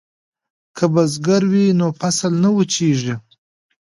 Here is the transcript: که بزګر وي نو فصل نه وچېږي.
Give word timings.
که 0.75 0.85
بزګر 0.93 1.43
وي 1.51 1.65
نو 1.79 1.87
فصل 1.99 2.33
نه 2.43 2.49
وچېږي. 2.55 3.15